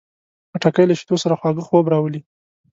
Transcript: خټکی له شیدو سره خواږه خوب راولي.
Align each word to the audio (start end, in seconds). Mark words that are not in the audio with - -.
خټکی 0.51 0.85
له 0.87 0.95
شیدو 0.99 1.15
سره 1.23 1.37
خواږه 1.39 1.63
خوب 1.67 1.85
راولي. 1.93 2.21